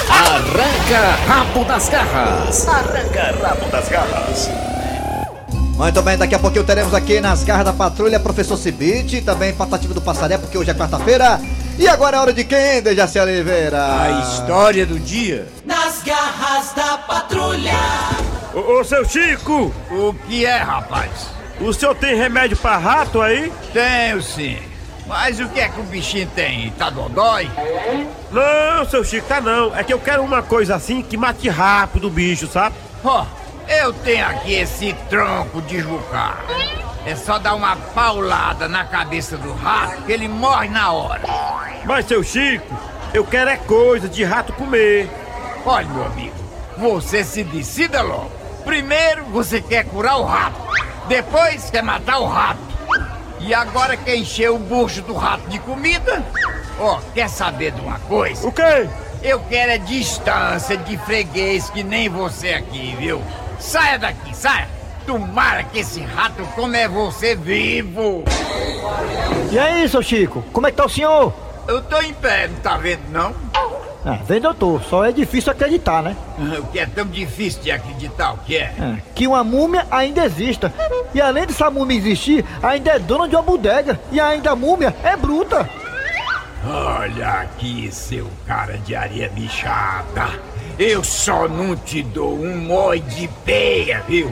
[0.10, 2.68] Arranca rabo das garras.
[2.68, 4.50] Arranca rabo das garras.
[5.78, 9.94] Muito bem, daqui a pouquinho teremos aqui nas garras da patrulha Professor Cibite, também Patativa
[9.94, 11.40] do Passaré, porque hoje é quarta-feira.
[11.78, 13.84] E agora é hora de quem, Dejaci Oliveira?
[14.02, 15.46] A história do dia.
[15.66, 17.74] Nas garras da patrulha.
[18.54, 21.36] Ô, ô, seu Chico, O que é, rapaz?
[21.60, 23.52] o senhor tem remédio pra rato aí?
[23.74, 24.58] Tenho sim.
[25.08, 26.72] Mas o que é que o bichinho tem?
[26.72, 27.50] Tá dodói?
[28.32, 29.76] Não, seu Chico, tá não.
[29.76, 32.76] É que eu quero uma coisa assim que mate rápido o bicho, sabe?
[33.04, 33.26] Ó,
[33.68, 36.44] eu tenho aqui esse tronco de jucar.
[37.06, 41.22] É só dar uma paulada na cabeça do rato que ele morre na hora.
[41.86, 42.76] Mas, seu Chico,
[43.14, 45.08] eu quero é coisa de rato comer.
[45.64, 46.36] Olha, meu amigo,
[46.78, 48.32] você se decida logo.
[48.66, 50.60] Primeiro você quer curar o rato,
[51.08, 52.75] depois quer matar o rato.
[53.46, 56.26] E agora quer encher o bucho do rato de comida?
[56.80, 58.48] Ó, quer saber de uma coisa?
[58.48, 58.90] O quê?
[59.22, 63.22] Eu quero é distância de freguês que nem você aqui, viu?
[63.60, 64.68] Saia daqui, saia!
[65.06, 68.24] Tomara que esse rato come é você vivo!
[69.52, 71.32] E aí, seu Chico, como é que tá o senhor?
[71.68, 73.36] Eu tô em pé, não tá vendo não?
[74.26, 76.16] Vendo eu tô, só é difícil acreditar, né?
[76.60, 78.74] O que é tão difícil de acreditar o que é?
[78.80, 80.74] É, que uma múmia ainda exista.
[81.14, 84.00] E além dessa múmia existir, ainda é dona de uma bodega.
[84.12, 85.68] E ainda a múmia é bruta.
[86.68, 90.28] Olha aqui, seu cara de areia bichada.
[90.80, 94.32] Eu só não te dou um moi de peia, viu?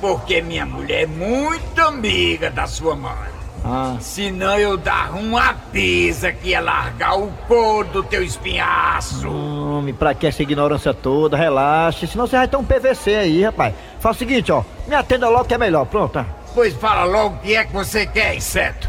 [0.00, 3.37] Porque minha mulher é muito amiga da sua mãe.
[3.64, 3.96] Ah.
[4.00, 9.28] Senão eu dar uma pisa que ia largar o couro do teu espinhaço.
[9.30, 11.36] Homem, pra que essa ignorância toda?
[11.36, 13.74] Relaxe, senão você vai ter um PVC aí, rapaz.
[14.00, 14.62] Faz o seguinte, ó.
[14.86, 16.12] Me atenda logo que é melhor, pronto.
[16.12, 16.26] tá?
[16.54, 18.88] Pois fala logo o que é que você quer, inseto.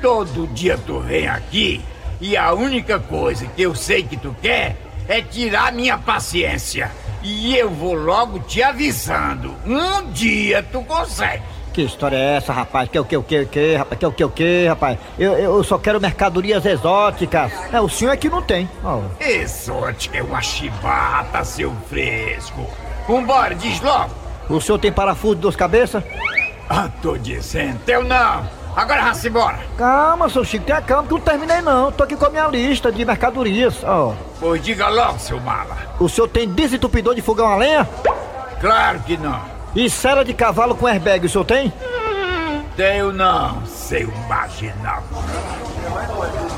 [0.00, 1.80] Todo dia tu vem aqui
[2.20, 4.76] e a única coisa que eu sei que tu quer
[5.08, 6.90] é tirar minha paciência.
[7.22, 9.54] E eu vou logo te avisando.
[9.66, 11.42] Um dia tu consegue.
[11.74, 12.88] Que história é essa, rapaz?
[12.88, 13.98] Que é o que, o que, o que, rapaz?
[13.98, 14.96] Que é o que, o que, rapaz?
[15.18, 17.50] Eu, eu só quero mercadorias exóticas.
[17.72, 18.70] É, o senhor é que não tem.
[18.84, 19.00] Ó.
[19.18, 22.64] Exótica é uma chibata, seu fresco.
[23.08, 24.14] Vambora, diz logo.
[24.48, 26.04] O senhor tem parafuso de duas cabeças?
[26.70, 28.48] Ah, tô dizendo, eu não.
[28.76, 29.58] Agora vá-se embora.
[29.76, 31.90] Calma, seu Chico, tenha calma que eu não terminei não.
[31.90, 34.14] Tô aqui com a minha lista de mercadorias, ó.
[34.38, 35.76] Pois diga logo, seu mala.
[35.98, 37.88] O senhor tem desentupidor de fogão a lenha?
[38.60, 39.53] Claro que não.
[39.74, 41.72] E cera de cavalo com airbag, o senhor tem?
[42.76, 45.02] Tenho não, seu marginal.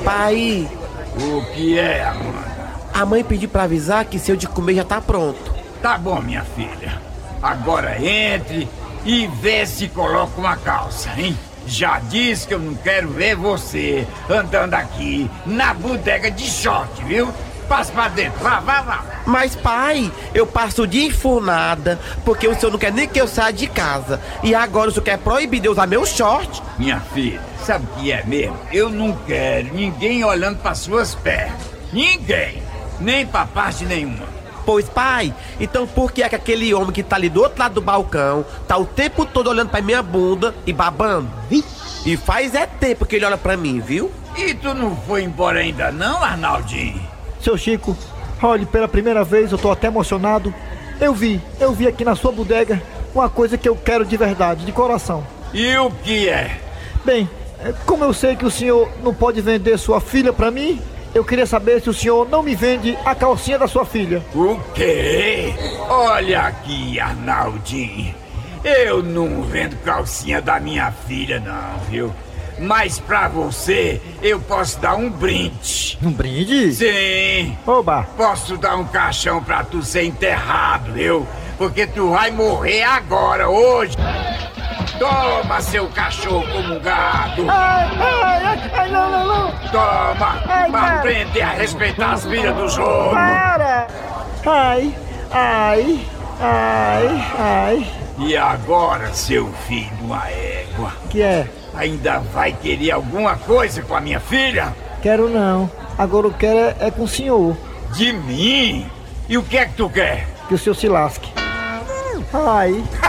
[0.05, 0.69] Pai,
[1.17, 2.57] O que é, Amanda?
[2.93, 5.55] a mãe pediu pra avisar que seu de comer já tá pronto.
[5.83, 7.01] Tá bom, minha filha.
[7.43, 8.69] Agora entre
[9.05, 11.37] e vê se coloca uma calça, hein?
[11.67, 17.29] Já disse que eu não quero ver você andando aqui na bodega de short, viu?
[17.69, 19.05] Passa pra dentro, vá, vá, vá.
[19.27, 23.27] Mas pai, eu passo o dia enfurnada porque o senhor não quer nem que eu
[23.27, 24.21] saia de casa.
[24.43, 26.63] E agora o senhor quer proibir de eu usar meu short?
[26.79, 28.57] Minha filha, sabe o que é mesmo?
[28.73, 31.59] Eu não quero ninguém olhando para suas pernas.
[31.93, 32.63] Ninguém.
[33.01, 34.27] Nem pra parte nenhuma.
[34.65, 37.75] Pois pai, então por que é que aquele homem que tá ali do outro lado
[37.75, 41.31] do balcão tá o tempo todo olhando pra minha bunda e babando?
[42.05, 44.11] E faz é tempo que ele olha pra mim, viu?
[44.37, 47.16] E tu não foi embora ainda não, Arnaldinho?
[47.41, 47.97] Seu Chico,
[48.43, 50.53] olhe, pela primeira vez eu tô até emocionado.
[51.01, 52.83] Eu vi, eu vi aqui na sua bodega
[53.15, 55.27] uma coisa que eu quero de verdade, de coração.
[55.53, 56.59] E o que é?
[57.05, 57.29] Bem,
[57.61, 60.81] é, como eu sei que o senhor não pode vender sua filha pra mim,
[61.15, 64.23] eu queria saber se o senhor não me vende a calcinha da sua filha.
[64.35, 65.55] O quê?
[65.89, 68.15] Olha aqui, Arnaldinho.
[68.63, 72.13] Eu não vendo calcinha da minha filha, não, viu?
[72.59, 75.99] Mas pra você, eu posso dar um brinde.
[76.03, 76.73] Um brinde?
[76.75, 77.57] Sim.
[77.67, 78.07] Oba!
[78.17, 81.27] Posso dar um caixão pra tu ser enterrado, viu?
[81.59, 83.97] Porque tu vai morrer agora, hoje.
[84.99, 87.45] Toma, seu cachorro comungado.
[87.51, 89.51] Ai, ai, ai, ai, não, não, não!
[89.71, 93.13] Toma, Ai, mas aprende a respeitar as filhas dos outros.
[93.13, 93.87] Para!
[94.47, 94.95] Ai,
[95.31, 96.01] ai,
[96.41, 97.87] ai, ai.
[98.19, 101.47] E agora, seu filho uma égua, Que é?
[101.77, 104.75] Ainda vai querer alguma coisa com a minha filha?
[105.03, 105.71] Quero não.
[105.99, 107.57] Agora eu quero é, é com o senhor.
[107.95, 108.91] De mim?
[109.29, 110.27] E o que é que tu quer?
[110.49, 111.31] Que o senhor se lasque.
[112.33, 112.83] Ai.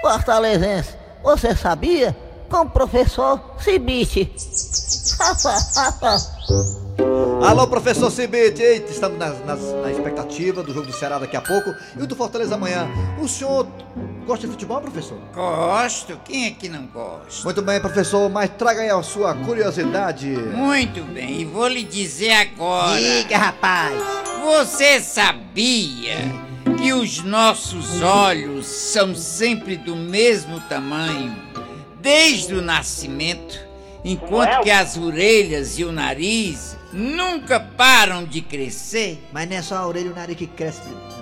[0.00, 0.90] Fortalezense,
[1.22, 2.14] você sabia?
[2.50, 4.30] Com o professor Cibite.
[7.46, 11.40] Alô, professor Cibite, eita, estamos nas- nas- na expectativa do jogo do Ceará daqui a
[11.40, 12.86] pouco e o do Fortaleza amanhã.
[13.18, 13.66] O senhor
[14.24, 15.18] gosta de futebol, professor?
[15.32, 16.18] Gosto.
[16.24, 17.44] Quem é que não gosta?
[17.44, 20.26] Muito bem, professor, mas traga aí a sua curiosidade.
[20.26, 23.00] Muito bem, e vou lhe dizer agora.
[23.00, 23.94] Diga, rapaz.
[24.42, 26.16] Você sabia
[26.78, 31.34] que os nossos olhos são sempre do mesmo tamanho,
[32.00, 33.58] desde o nascimento,
[34.04, 39.22] enquanto que as orelhas e o nariz nunca param de crescer?
[39.32, 41.13] Mas não é só a orelha e o nariz que cresce também.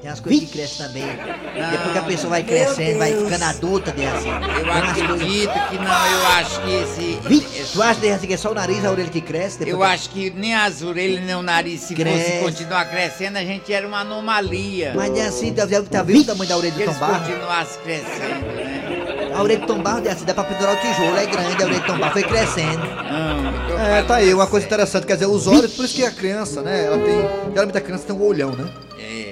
[0.00, 1.04] Tem as coisas que crescem também.
[1.04, 4.30] Depois que a pessoa vai crescendo, vai ficando adulta, tem assim.
[4.30, 7.20] Eu acredito que não, eu acho que esse.
[7.28, 9.58] Vixe, tu acha assim, que é só o nariz e a orelha que cresce?
[9.68, 12.38] Eu acho que nem as orelhas nem o nariz, se Cresce.
[12.38, 14.92] fosse continuar crescendo, a gente era uma anomalia.
[14.96, 17.06] Mas é assim, tá vendo tá vendo o tamanho da orelha Se do eles Tom
[17.06, 17.20] Barro?
[17.26, 19.30] continuassem crescendo, né?
[19.34, 21.66] A orelha do Tom Barro é assim, dá pra pendurar o tijolo, é grande, a
[21.66, 22.78] orelha do Tom Barro foi crescendo.
[22.78, 24.50] Não, É, tá aí, uma assim.
[24.50, 27.16] coisa interessante, quer dizer, os olhos, por isso que a criança, né, ela tem,
[27.52, 28.66] geralmente a criança tem um olhão, né?
[28.98, 29.29] É.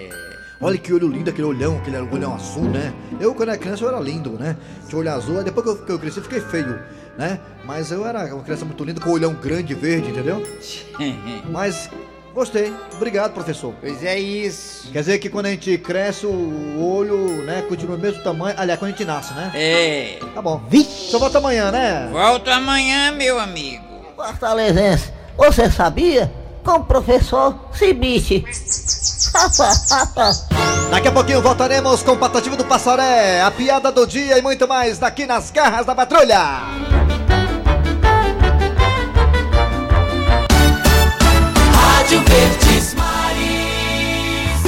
[0.61, 2.93] Olha que olho lindo, aquele olhão, aquele olhão azul, né?
[3.21, 4.57] Eu, quando era criança, eu era lindo, né?
[4.89, 6.81] Tinha olho azul, aí depois que eu, que eu cresci, eu fiquei feio,
[7.17, 7.39] né?
[7.65, 10.43] Mas eu era uma criança muito linda, com olhão grande, verde, entendeu?
[11.49, 11.89] Mas
[12.35, 13.73] gostei, obrigado, professor.
[13.81, 14.91] Pois é isso.
[14.91, 18.81] Quer dizer que quando a gente cresce, o olho, né, continua do mesmo tamanho, aliás,
[18.81, 19.53] quando a gente nasce, né?
[19.55, 20.19] É.
[20.35, 20.61] Tá bom.
[20.69, 21.11] Vixe!
[21.13, 22.09] Só volta amanhã, né?
[22.11, 23.85] Volto amanhã, meu amigo.
[24.17, 26.33] Fortalezense, você sabia?
[26.65, 28.45] Com o professor Cibite.
[30.91, 34.67] Daqui a pouquinho voltaremos com o Patativa do Passaré, a piada do dia e muito
[34.67, 36.39] mais daqui nas garras da patrulha.
[41.75, 44.63] Rádio Verdes Maris.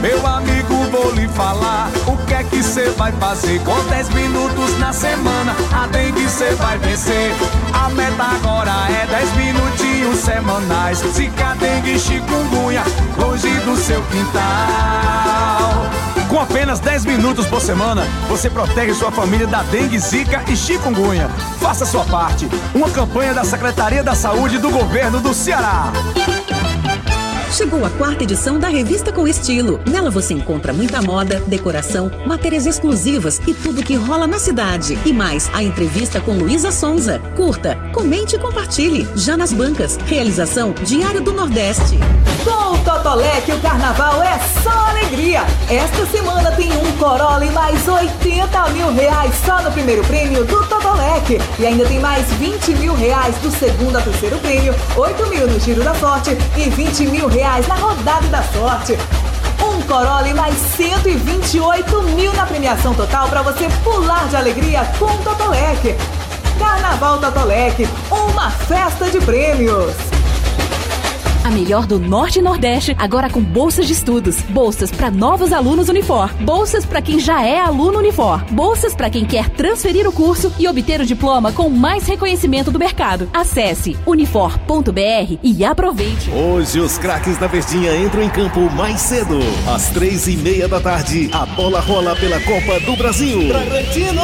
[0.00, 3.60] Meu amigo, vou lhe falar o que é que cê vai fazer.
[3.60, 7.32] Com 10 minutos na semana, a dengue cê vai vencer.
[7.72, 10.98] A meta agora é 10 minutinhos semanais.
[10.98, 12.82] Zika, dengue chikungunya,
[13.16, 15.86] longe do seu quintal.
[16.28, 21.28] Com apenas 10 minutos por semana, você protege sua família da dengue, zika e chikungunya.
[21.60, 22.48] Faça sua parte.
[22.74, 25.92] Uma campanha da Secretaria da Saúde do Governo do Ceará.
[27.52, 29.80] Chegou a quarta edição da Revista com Estilo.
[29.90, 34.98] Nela você encontra muita moda, decoração, matérias exclusivas e tudo que rola na cidade.
[35.04, 37.18] E mais, a entrevista com Luísa Sonza.
[37.36, 39.08] Curta, comente e compartilhe.
[39.16, 39.96] Já nas bancas.
[40.06, 41.98] Realização Diário do Nordeste.
[42.44, 45.44] Com o Totolec, o carnaval é só alegria.
[45.68, 50.64] Esta semana tem um Corolla e mais 80 mil reais só no primeiro prêmio do
[50.66, 51.40] Totolec.
[51.58, 55.58] E ainda tem mais 20 mil reais do segundo a terceiro prêmio, 8 mil no
[55.58, 58.96] Giro da Sorte e 20 mil reais na Rodada da Sorte.
[59.62, 65.06] Um Corolla e mais 128 mil na premiação total para você pular de alegria com
[65.06, 65.96] o Totolec.
[66.58, 70.17] Carnaval Totolec, uma festa de prêmios.
[71.48, 74.42] A melhor do Norte e Nordeste, agora com bolsas de estudos.
[74.50, 76.30] Bolsas para novos alunos Unifor.
[76.34, 78.44] Bolsas para quem já é aluno Unifor.
[78.52, 82.78] Bolsas para quem quer transferir o curso e obter o diploma com mais reconhecimento do
[82.78, 83.30] mercado.
[83.32, 86.30] Acesse unifor.br e aproveite.
[86.32, 89.38] Hoje os craques da Verdinha entram em campo mais cedo.
[89.74, 93.48] Às três e meia da tarde, a bola rola pela Copa do Brasil.
[93.48, 94.20] Bragantino!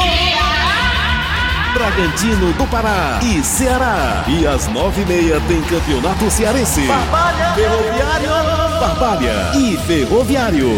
[1.75, 4.25] Bragantino do Pará e Ceará.
[4.29, 6.87] E às nove e meia tem Campeonato Cearense.
[6.87, 7.53] Barbalha!
[7.53, 8.29] Ferroviário!
[8.79, 10.71] Barbalha e Ferroviário.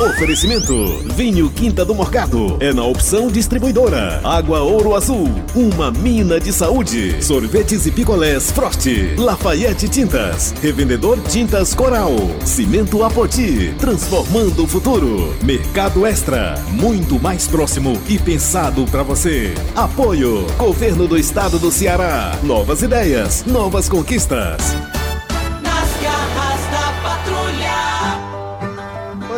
[0.00, 0.74] Oferecimento:
[1.14, 2.56] Vinho Quinta do Morgado.
[2.58, 4.20] É na opção distribuidora.
[4.24, 5.30] Água Ouro Azul.
[5.54, 7.22] Uma mina de saúde.
[7.22, 8.88] Sorvetes e picolés Frost.
[9.16, 10.52] Lafayette Tintas.
[10.60, 12.10] Revendedor Tintas Coral.
[12.44, 13.72] Cimento Apoti.
[13.78, 15.32] Transformando o futuro.
[15.42, 16.60] Mercado Extra.
[16.72, 19.54] Muito mais próximo e pensado para você.
[19.76, 22.36] Apoio: Governo do Estado do Ceará.
[22.42, 24.58] Novas ideias, novas conquistas.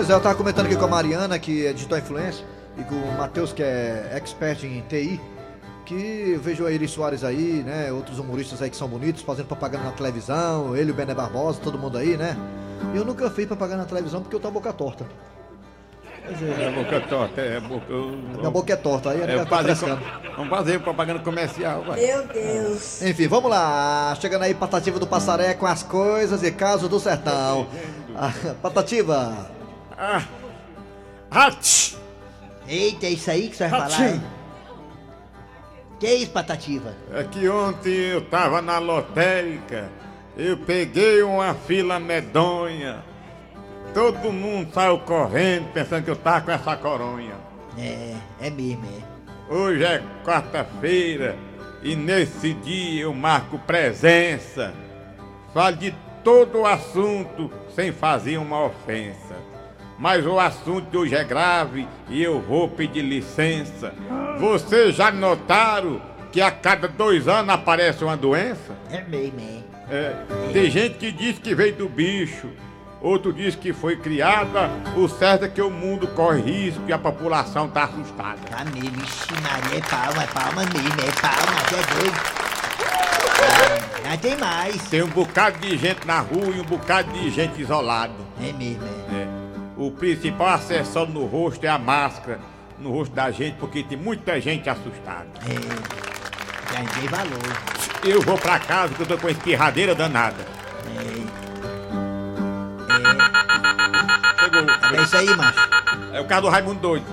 [0.06, 2.44] Pois é, eu tava comentando aqui com a Mariana, que é digital influencer,
[2.78, 5.20] e com o Matheus, que é expert em TI,
[5.84, 7.90] que eu vejo a Eri Soares aí, né?
[7.90, 11.76] Outros humoristas aí que são bonitos, fazendo propaganda na televisão, ele, o Bené Barbosa, todo
[11.76, 12.36] mundo aí, né?
[12.94, 15.04] E eu nunca fiz propaganda na televisão porque eu tô a boca torta.
[16.24, 17.92] É é, boca torta, é boca.
[18.38, 20.02] minha boca é torta, aí a É, nega tá fazer, frescando.
[20.36, 22.00] vamos fazer propaganda comercial, vai.
[22.00, 23.02] Meu Deus.
[23.02, 24.16] Enfim, vamos lá.
[24.20, 27.66] Chegando aí, Patativa do Passaré com as coisas e casos do sertão.
[28.62, 29.55] Patativa.
[29.98, 30.22] Ah.
[31.30, 31.96] Hats.
[32.68, 34.02] Eita, é isso aí que você vai falar, Hatim.
[34.14, 34.22] hein?
[35.98, 36.94] Que isso, Patativa?
[37.12, 39.88] É que ontem eu tava na lotérica,
[40.36, 43.02] eu peguei uma fila medonha.
[43.94, 47.34] Todo mundo saiu correndo pensando que eu tava com essa coronha.
[47.78, 49.54] É, é mesmo, é.
[49.54, 51.36] Hoje é quarta-feira
[51.82, 54.74] e nesse dia eu marco presença.
[55.54, 59.34] Falo de todo o assunto sem fazer uma ofensa.
[59.98, 63.94] Mas o assunto de hoje é grave e eu vou pedir licença.
[64.38, 68.76] Vocês já notaram que a cada dois anos aparece uma doença?
[68.90, 69.66] É mesmo, é.
[69.88, 70.16] É,
[70.52, 72.48] tem gente que diz que veio do bicho,
[73.00, 74.68] outro diz que foi criada.
[74.96, 78.40] O certo é que o mundo corre risco e a população tá assustada.
[78.50, 82.46] Tá mesmo, ixi, Maria, é palma, é palma mesmo, é palma, é doido.
[84.08, 84.82] Ah, tem mais.
[84.88, 88.12] Tem um bocado de gente na rua e um bocado de gente isolada.
[88.40, 89.22] É mesmo, é.
[89.42, 89.45] É.
[89.76, 92.40] O principal acessório no rosto é a máscara
[92.78, 95.26] no rosto da gente, porque tem muita gente assustada.
[95.44, 96.72] É.
[96.72, 97.38] Já dei valor.
[98.04, 100.46] Eu vou pra casa que eu tô com uma espirradeira danada.
[104.38, 104.98] Chegou.
[104.98, 105.68] É isso aí, macho.
[106.12, 107.04] É o caso do Raimundo doido.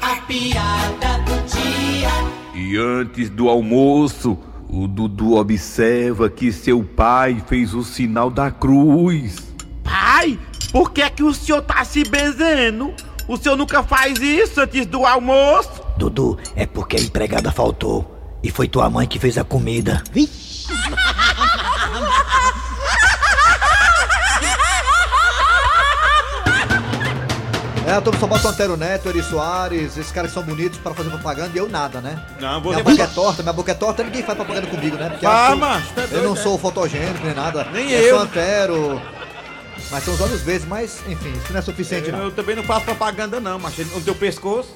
[0.00, 2.08] A piada do dia.
[2.54, 9.52] E antes do almoço, o Dudu observa que seu pai fez o sinal da cruz.
[9.82, 10.38] Pai,
[10.72, 12.92] por que é que o senhor tá se benzendo?
[13.28, 15.70] O senhor nunca faz isso antes do almoço?
[15.96, 18.08] Dudu, é porque a empregada faltou.
[18.42, 20.02] E foi tua mãe que fez a comida.
[27.84, 30.78] É, a turma só bota o Antero Neto, Eri Soares, esses caras que são bonitos
[30.78, 32.16] para fazer propaganda e eu nada, né?
[32.40, 35.08] Não, Minha você boca é torta, minha boca é torta, ninguém faz propaganda comigo, né?
[35.10, 36.40] Porque Ah, eu, mas tá eu doido, não né?
[36.42, 37.66] sou fotogênico nem nada.
[37.72, 38.00] Nem eu.
[38.02, 38.14] eu.
[38.14, 39.02] sou Antero.
[39.90, 42.24] Mas tem os olhos verdes, mas enfim, isso não é suficiente Eu, não.
[42.24, 44.70] eu também não faço propaganda não, mas no teu pescoço.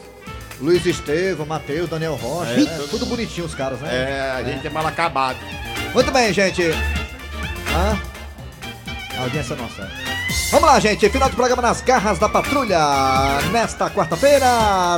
[0.61, 2.87] Luiz Estevam, Matheus, Daniel Rocha, É, né?
[2.91, 3.89] tudo bonitinho os caras, né?
[3.95, 5.39] É, a gente é mal acabado.
[5.93, 6.63] Muito bem, gente.
[6.63, 8.01] Hã?
[9.19, 9.89] A audiência é nossa.
[10.51, 11.09] Vamos lá, gente.
[11.09, 12.79] Final do programa nas garras da patrulha.
[13.51, 14.47] Nesta quarta-feira,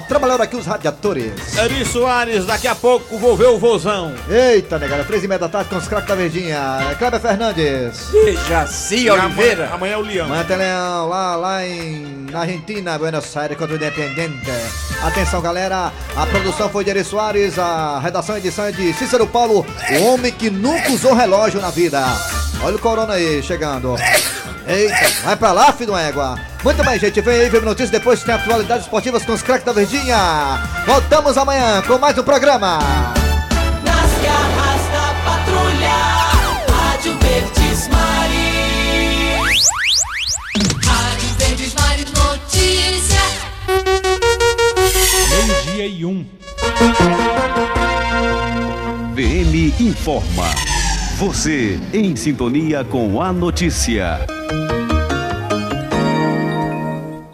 [0.09, 1.57] trabalharam aqui os radiadores.
[1.57, 4.15] Eri Soares, daqui a pouco vou ver o vozão.
[4.29, 6.95] Eita, negada, três e meia da tarde com os craques da verdinha.
[6.99, 8.11] Kleber Fernandes.
[8.49, 9.67] Jaci E Oliveira.
[9.67, 10.27] Amanhã, amanhã é o Leão.
[10.27, 14.51] Amanhã tem Leão, lá, lá em, na Argentina, Buenos Aires, contra o Independente.
[15.03, 15.93] Atenção, galera.
[16.17, 20.03] A produção foi de Eri Soares, a redação e edição é de Cícero Paulo, o
[20.05, 22.05] homem que nunca usou relógio na vida.
[22.62, 23.97] Olha o corona aí, chegando.
[24.66, 26.38] Eita, vai pra lá, filho do égua.
[26.62, 27.21] Muito bem, gente.
[27.21, 27.90] Vem aí, vem notícias.
[27.90, 30.16] Depois tem atualidades esportivas com os craques da Verdinha.
[30.85, 32.79] Voltamos amanhã com mais um programa.
[33.85, 35.94] Nas garras da patrulha,
[36.71, 39.68] Rádio Verdes Maris.
[40.85, 43.21] Rádio Verdes Maris Notícia.
[45.31, 46.27] Meio-dia e um.
[49.14, 50.78] VM informa.
[51.19, 54.21] Você em sintonia com a notícia.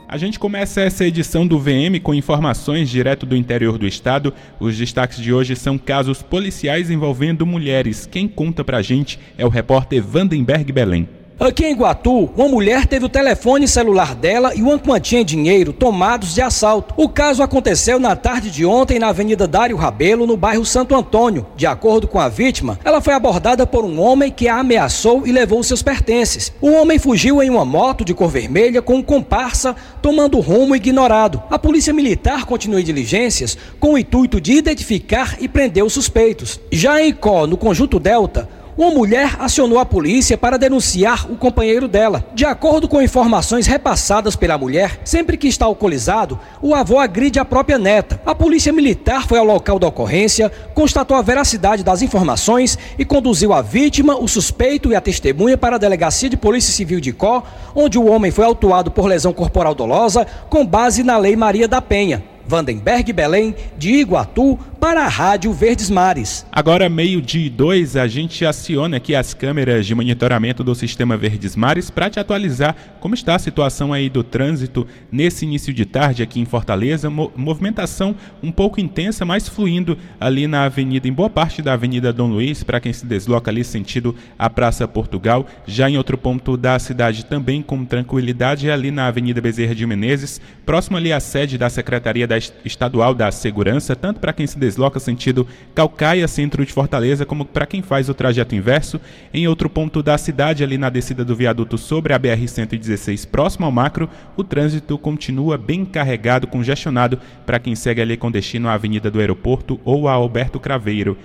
[0.08, 4.32] A gente começa essa edição do VM com informações direto do interior do estado.
[4.58, 8.06] Os destaques de hoje são casos policiais envolvendo mulheres.
[8.10, 11.06] Quem conta pra gente é o repórter Vandenberg Belém.
[11.38, 15.72] Aqui em Iguatu, uma mulher teve o telefone celular dela e uma quantia em dinheiro
[15.72, 16.94] tomados de assalto.
[16.96, 21.44] O caso aconteceu na tarde de ontem na Avenida Dário Rabelo, no bairro Santo Antônio.
[21.56, 25.32] De acordo com a vítima, ela foi abordada por um homem que a ameaçou e
[25.32, 26.52] levou seus pertences.
[26.60, 31.42] O homem fugiu em uma moto de cor vermelha com um comparsa, tomando rumo ignorado.
[31.50, 36.60] A polícia militar continua diligências com o intuito de identificar e prender os suspeitos.
[36.70, 41.86] Já em Icó, no conjunto Delta, uma mulher acionou a polícia para denunciar o companheiro
[41.86, 42.24] dela.
[42.34, 47.44] De acordo com informações repassadas pela mulher, sempre que está alcoolizado, o avô agride a
[47.44, 48.20] própria neta.
[48.26, 53.52] A polícia militar foi ao local da ocorrência, constatou a veracidade das informações e conduziu
[53.52, 57.44] a vítima, o suspeito e a testemunha para a delegacia de Polícia Civil de Có,
[57.74, 61.80] onde o homem foi autuado por lesão corporal dolosa com base na Lei Maria da
[61.80, 62.34] Penha.
[62.46, 66.44] Vandenberg Belém, de Iguatu, para a Rádio Verdes Mares.
[66.52, 71.88] Agora, meio-dia dois, a gente aciona aqui as câmeras de monitoramento do sistema Verdes Mares
[71.88, 76.38] para te atualizar como está a situação aí do trânsito nesse início de tarde aqui
[76.38, 77.08] em Fortaleza.
[77.08, 82.12] Mo movimentação um pouco intensa, mas fluindo ali na avenida, em boa parte da Avenida
[82.12, 85.46] Dom Luiz, para quem se desloca ali sentido a Praça Portugal.
[85.66, 89.86] Já em outro ponto da cidade também com tranquilidade, é ali na Avenida Bezerra de
[89.86, 94.58] Menezes, próximo ali à sede da Secretaria da Estadual da Segurança, tanto para quem se
[94.58, 99.00] desloca sentido Calcaia, centro de Fortaleza, como para quem faz o trajeto inverso.
[99.32, 103.72] Em outro ponto da cidade, ali na descida do viaduto sobre a BR-116, próximo ao
[103.72, 109.10] macro, o trânsito continua bem carregado, congestionado para quem segue ali com destino à Avenida
[109.10, 111.16] do Aeroporto ou a Alberto Craveiro.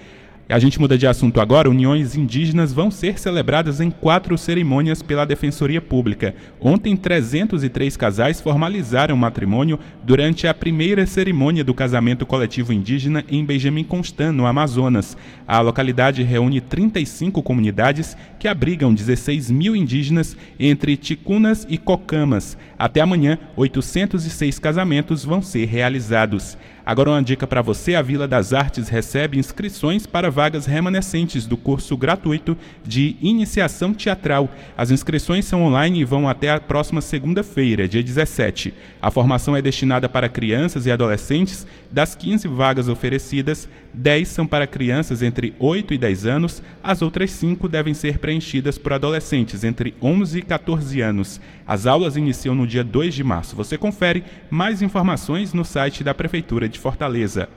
[0.51, 1.69] A gente muda de assunto agora.
[1.69, 6.33] Uniões indígenas vão ser celebradas em quatro cerimônias pela Defensoria Pública.
[6.59, 13.45] Ontem, 303 casais formalizaram o matrimônio durante a primeira cerimônia do casamento coletivo indígena em
[13.45, 15.15] Benjamin Constant, no Amazonas.
[15.47, 22.57] A localidade reúne 35 comunidades que abrigam 16 mil indígenas entre ticunas e cocamas.
[22.75, 26.57] Até amanhã, 806 casamentos vão ser realizados.
[26.89, 31.55] Agora uma dica para você, a Vila das Artes recebe inscrições para vagas remanescentes do
[31.55, 34.49] curso gratuito de iniciação teatral.
[34.75, 38.73] As inscrições são online e vão até a próxima segunda-feira, dia 17.
[38.99, 41.67] A formação é destinada para crianças e adolescentes.
[41.91, 47.31] Das 15 vagas oferecidas, 10 são para crianças entre 8 e 10 anos, as outras
[47.31, 51.41] 5 devem ser preenchidas por adolescentes entre 11 e 14 anos.
[51.65, 53.55] As aulas iniciam no dia 2 de março.
[53.55, 57.49] Você confere mais informações no site da Prefeitura de Fortaleza.